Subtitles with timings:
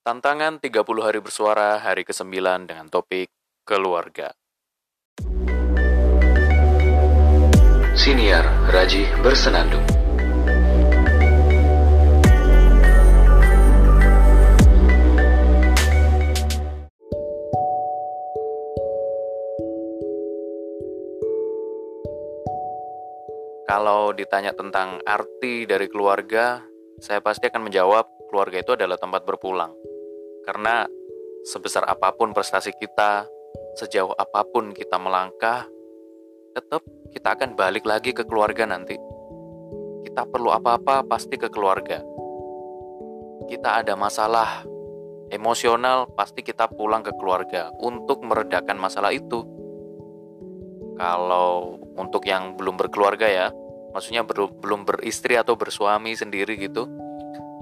[0.00, 2.32] Tantangan 30 hari bersuara hari ke-9
[2.64, 3.28] dengan topik
[3.68, 4.32] keluarga.
[7.92, 9.84] Siniar Raji Bersenandung
[23.68, 26.64] Kalau ditanya tentang arti dari keluarga,
[26.96, 29.79] saya pasti akan menjawab keluarga itu adalah tempat berpulang.
[30.44, 30.88] Karena
[31.44, 33.24] sebesar apa pun prestasi kita,
[33.76, 35.64] sejauh apa pun kita melangkah,
[36.56, 36.82] tetap
[37.14, 38.98] kita akan balik lagi ke keluarga nanti.
[40.04, 42.02] Kita perlu apa-apa pasti ke keluarga.
[43.46, 44.64] Kita ada masalah
[45.30, 49.46] emosional, pasti kita pulang ke keluarga untuk meredakan masalah itu.
[50.98, 53.46] Kalau untuk yang belum berkeluarga ya,
[53.94, 56.84] maksudnya belum beristri atau bersuami sendiri gitu.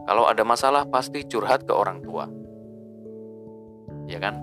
[0.09, 2.24] Kalau ada masalah pasti curhat ke orang tua.
[4.08, 4.40] Ya kan?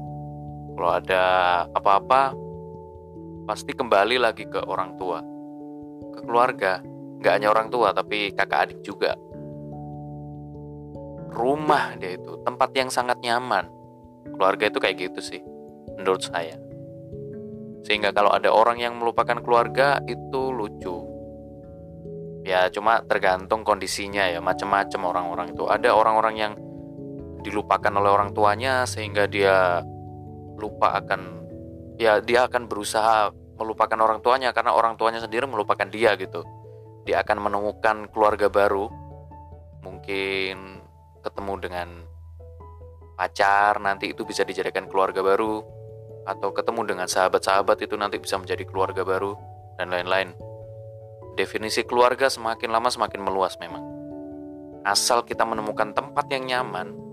[0.77, 1.23] Kalau ada
[1.73, 2.37] apa-apa
[3.49, 5.19] pasti kembali lagi ke orang tua.
[6.13, 6.81] Ke keluarga,
[7.21, 9.17] nggak hanya orang tua tapi kakak adik juga.
[11.35, 13.67] Rumah dia itu, tempat yang sangat nyaman.
[14.35, 15.41] Keluarga itu kayak gitu sih,
[15.99, 16.55] menurut saya.
[17.85, 21.05] Sehingga kalau ada orang yang melupakan keluarga itu lucu.
[22.45, 25.65] Ya cuma tergantung kondisinya ya, macam-macam orang-orang itu.
[25.65, 26.53] Ada orang-orang yang
[27.45, 29.85] dilupakan oleh orang tuanya sehingga dia
[30.57, 31.45] lupa akan
[32.01, 36.43] ya dia akan berusaha melupakan orang tuanya karena orang tuanya sendiri melupakan dia gitu.
[37.05, 38.89] Dia akan menemukan keluarga baru.
[39.85, 40.81] Mungkin
[41.21, 41.89] ketemu dengan
[43.15, 45.63] pacar nanti itu bisa dijadikan keluarga baru
[46.25, 49.37] atau ketemu dengan sahabat-sahabat itu nanti bisa menjadi keluarga baru
[49.77, 50.33] dan lain-lain.
[51.37, 53.83] Definisi keluarga semakin lama semakin meluas memang.
[54.81, 57.04] Asal kita menemukan tempat yang nyaman,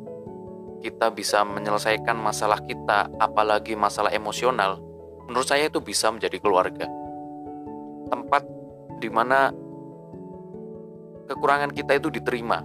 [0.83, 4.83] kita bisa menyelesaikan masalah kita, apalagi masalah emosional,
[5.30, 6.91] menurut saya itu bisa menjadi keluarga.
[8.11, 8.43] Tempat
[8.98, 9.54] di mana
[11.31, 12.60] kekurangan kita itu diterima.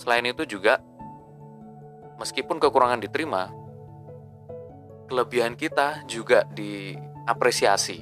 [0.00, 0.80] Selain itu juga,
[2.16, 3.52] meskipun kekurangan diterima,
[5.06, 8.00] kelebihan kita juga diapresiasi.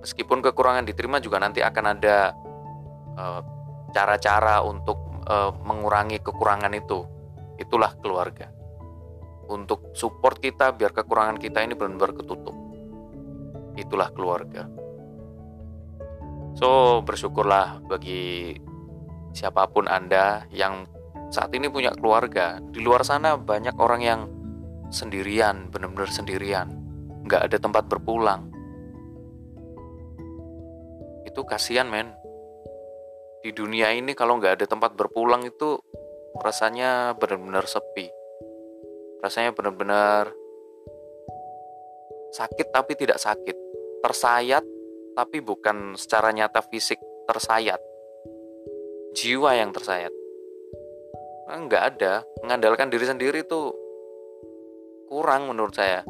[0.00, 2.32] Meskipun kekurangan diterima juga nanti akan ada
[3.18, 3.40] eh,
[3.92, 7.04] cara-cara untuk uh, mengurangi kekurangan itu.
[7.60, 8.48] Itulah keluarga.
[9.48, 12.56] Untuk support kita biar kekurangan kita ini benar-benar ketutup.
[13.78, 14.66] Itulah keluarga.
[16.58, 18.58] So, bersyukurlah bagi
[19.30, 20.90] siapa pun Anda yang
[21.30, 22.58] saat ini punya keluarga.
[22.58, 24.20] Di luar sana banyak orang yang
[24.90, 26.74] sendirian, bener-bener sendirian,
[27.28, 28.50] nggak ada tempat berpulang.
[31.28, 32.17] Itu kasihan men.
[33.48, 35.80] Di dunia ini kalau nggak ada tempat berpulang itu
[36.36, 38.04] rasanya benar-benar sepi.
[39.24, 40.36] Rasanya benar-benar
[42.36, 43.56] sakit tapi tidak sakit.
[44.04, 44.60] Tersayat
[45.16, 47.80] tapi bukan secara nyata fisik tersayat.
[49.16, 50.12] Jiwa yang tersayat.
[51.48, 52.28] Nggak ada.
[52.44, 53.72] Mengandalkan diri sendiri tuh
[55.08, 56.04] kurang menurut saya.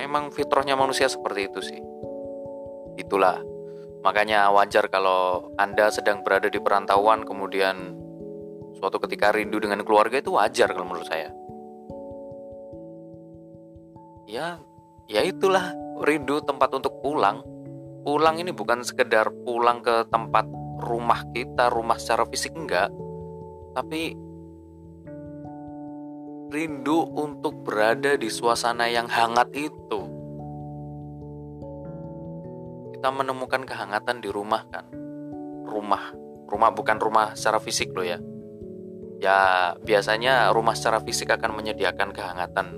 [0.00, 1.87] Memang fitrahnya manusia seperti itu sih.
[2.98, 3.38] Itulah.
[4.02, 7.94] Makanya wajar kalau Anda sedang berada di perantauan kemudian
[8.78, 11.30] suatu ketika rindu dengan keluarga itu wajar kalau menurut saya.
[14.28, 14.60] Ya,
[15.08, 15.72] ya itulah
[16.04, 17.42] rindu tempat untuk pulang.
[18.06, 20.46] Pulang ini bukan sekedar pulang ke tempat
[20.78, 22.88] rumah kita, rumah secara fisik enggak,
[23.74, 24.14] tapi
[26.48, 30.07] rindu untuk berada di suasana yang hangat itu.
[32.98, 34.90] Kita menemukan kehangatan di rumah kan.
[35.70, 36.10] Rumah,
[36.50, 38.18] rumah bukan rumah secara fisik loh ya.
[39.22, 39.38] Ya,
[39.78, 42.74] biasanya rumah secara fisik akan menyediakan kehangatan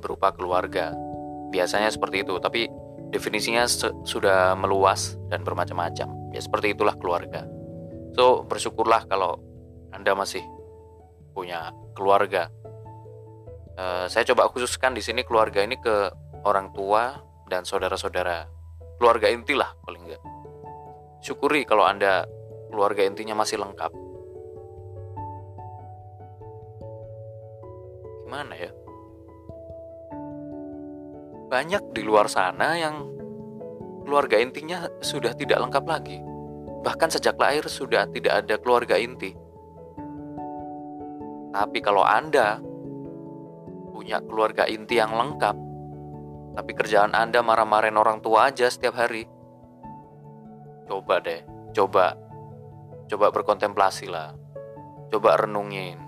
[0.00, 0.96] berupa keluarga.
[1.52, 2.72] Biasanya seperti itu, tapi
[3.12, 3.68] definisinya
[4.08, 6.32] sudah meluas dan bermacam-macam.
[6.32, 7.44] Ya seperti itulah keluarga.
[8.16, 9.36] So, bersyukurlah kalau
[9.92, 10.40] Anda masih
[11.36, 12.48] punya keluarga.
[13.76, 16.08] Uh, saya coba khususkan di sini keluarga ini ke
[16.44, 17.20] orang tua
[17.52, 18.61] dan saudara-saudara.
[19.02, 20.22] Keluarga inti lah paling enggak.
[21.26, 22.22] Syukuri kalau Anda
[22.70, 23.90] keluarga intinya masih lengkap.
[28.22, 28.70] Gimana ya?
[31.50, 33.10] Banyak di luar sana yang
[34.06, 36.22] keluarga intinya sudah tidak lengkap lagi.
[36.86, 39.34] Bahkan sejak lahir sudah tidak ada keluarga inti.
[41.50, 42.62] Tapi kalau Anda
[43.90, 45.71] punya keluarga inti yang lengkap,
[46.52, 49.24] tapi kerjaan Anda marah-marahin orang tua aja setiap hari,
[50.88, 52.14] coba deh coba.
[53.08, 54.36] Coba berkontemplasi lah.
[55.08, 56.00] Coba renungin.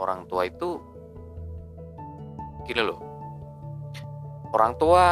[0.00, 0.80] Orang tua itu
[2.64, 3.00] gini loh.
[4.50, 5.04] Orang tua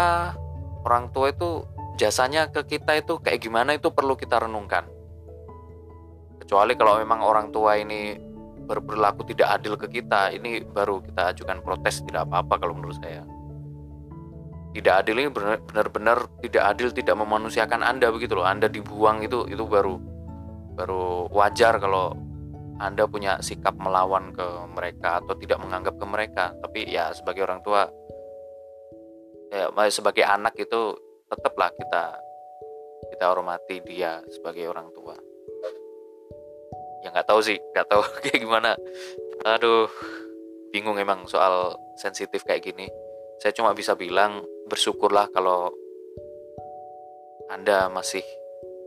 [0.83, 1.65] orang tua itu
[2.01, 4.89] jasanya ke kita itu kayak gimana itu perlu kita renungkan.
[6.43, 8.17] Kecuali kalau memang orang tua ini
[8.69, 13.25] berperilaku tidak adil ke kita ini baru kita ajukan protes tidak apa-apa kalau menurut saya
[14.79, 18.47] tidak adil ini benar-benar tidak adil tidak memanusiakan anda begitu loh.
[18.47, 19.99] Anda dibuang itu itu baru
[20.79, 22.15] baru wajar kalau
[22.79, 26.45] anda punya sikap melawan ke mereka atau tidak menganggap ke mereka.
[26.63, 27.91] Tapi ya sebagai orang tua
[29.51, 30.95] ya sebagai anak itu
[31.27, 32.05] tetaplah kita
[33.11, 35.19] kita hormati dia sebagai orang tua.
[37.03, 38.79] Ya nggak tahu sih nggak tahu kayak gimana.
[39.43, 39.91] Aduh
[40.71, 42.87] bingung emang soal sensitif kayak gini.
[43.43, 45.73] Saya cuma bisa bilang bersyukurlah kalau
[47.49, 48.23] anda masih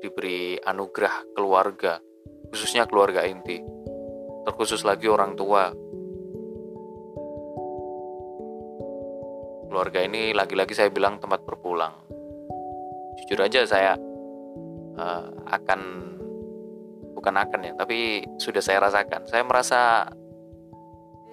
[0.02, 1.98] diberi anugerah keluarga,
[2.54, 3.58] khususnya keluarga inti,
[4.46, 5.74] terkhusus lagi orang tua.
[9.72, 11.96] Keluarga ini lagi-lagi saya bilang tempat berpulang.
[13.24, 13.98] Jujur aja saya
[15.00, 15.82] uh, akan
[17.18, 19.26] bukan akan ya, tapi sudah saya rasakan.
[19.26, 20.06] Saya merasa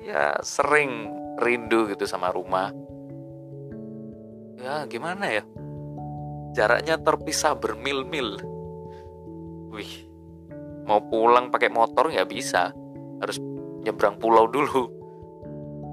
[0.01, 1.13] ya sering
[1.43, 2.71] rindu gitu sama rumah.
[4.59, 5.43] Ya gimana ya?
[6.59, 8.43] Jaraknya terpisah bermil-mil.
[9.71, 10.11] Wih
[10.89, 12.75] mau pulang pakai motor nggak bisa.
[13.23, 13.39] Harus
[13.87, 14.91] nyebrang pulau dulu.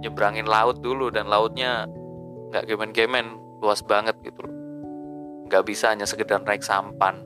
[0.01, 1.85] Nyebrangin laut dulu dan lautnya
[2.49, 4.55] nggak gemen-gemen luas banget gitu loh.
[5.45, 7.21] Nggak bisa hanya sekedar naik sampan.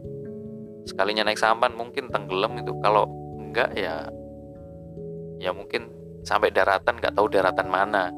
[0.84, 2.76] Sekalinya naik sampan mungkin tenggelam itu.
[2.84, 3.08] Kalau
[3.40, 4.12] enggak ya
[5.40, 5.88] ya mungkin
[6.28, 8.12] sampai daratan nggak tahu daratan mana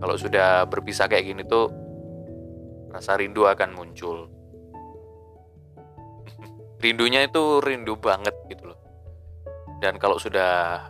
[0.00, 1.70] kalau sudah berpisah kayak gini tuh
[2.94, 4.30] rasa rindu akan muncul.
[6.82, 8.80] Rindunya itu rindu banget gitu loh.
[9.82, 10.86] Dan kalau sudah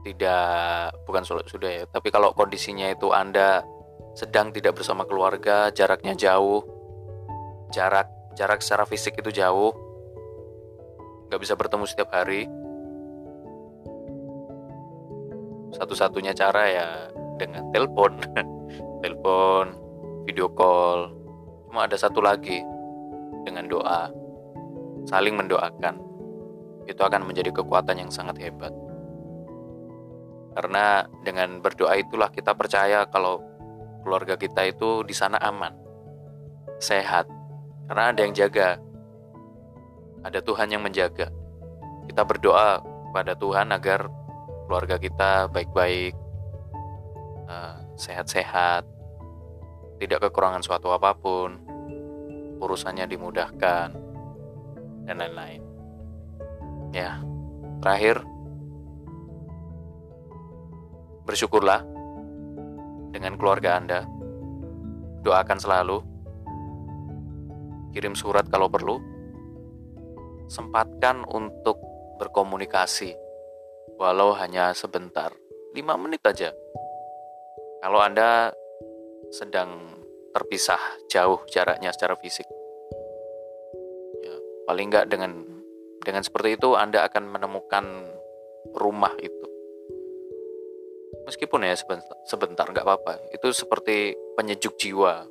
[0.00, 3.60] tidak bukan sudah ya, tapi kalau kondisinya itu Anda
[4.16, 6.64] sedang tidak bersama keluarga, jaraknya jauh,
[7.68, 8.08] jarak
[8.38, 9.76] jarak secara fisik itu jauh,
[11.28, 12.48] nggak bisa bertemu setiap hari.
[15.76, 16.88] Satu-satunya cara ya
[17.40, 18.20] dengan telepon,
[19.02, 19.72] telepon
[20.28, 21.16] video call.
[21.66, 22.60] Cuma ada satu lagi
[23.48, 24.12] dengan doa.
[25.08, 25.96] Saling mendoakan.
[26.84, 28.74] Itu akan menjadi kekuatan yang sangat hebat.
[30.52, 33.40] Karena dengan berdoa itulah kita percaya kalau
[34.02, 35.72] keluarga kita itu di sana aman,
[36.82, 37.30] sehat.
[37.86, 38.76] Karena ada yang jaga.
[40.20, 41.32] Ada Tuhan yang menjaga.
[42.10, 42.82] Kita berdoa
[43.14, 44.10] pada Tuhan agar
[44.66, 46.14] keluarga kita baik-baik,
[48.00, 48.88] sehat-sehat,
[50.00, 51.60] tidak kekurangan suatu apa pun,
[52.56, 53.92] urusannya dimudahkan,
[55.04, 55.60] dan lain-lain.
[56.96, 57.20] Ya,
[57.84, 58.24] terakhir,
[61.28, 61.84] bersyukurlah
[63.12, 64.08] dengan keluarga Anda.
[65.20, 66.00] Doakan selalu,
[67.92, 68.96] kirim surat kalau perlu,
[70.48, 71.76] sempatkan untuk
[72.16, 73.12] berkomunikasi,
[74.00, 75.28] walau hanya sebentar,
[75.76, 76.56] 5 menit aja.
[77.80, 78.52] Kalau Anda
[79.32, 79.96] sedang
[80.36, 80.78] terpisah
[81.08, 82.44] jauh jaraknya secara fisik.
[84.20, 84.36] Ya,
[84.68, 85.32] paling nggak dengan
[86.04, 87.84] dengan seperti itu Anda akan menemukan
[88.76, 89.46] rumah itu.
[91.24, 91.76] Meskipun ya
[92.26, 93.32] sebentar, nggak apa-apa.
[93.32, 95.24] Itu seperti penyejuk jiwa.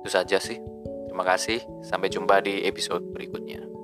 [0.00, 0.60] Itu saja sih.
[1.08, 1.60] Terima kasih.
[1.82, 3.75] Sampai jumpa di episode berikutnya.